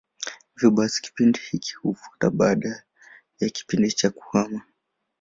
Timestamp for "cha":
3.91-4.09